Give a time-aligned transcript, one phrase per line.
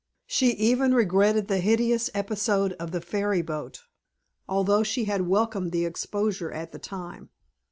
[0.25, 3.81] She even regretted the hideous episode of the ferry boat,
[4.49, 7.29] although she had welcomed the exposure at the time.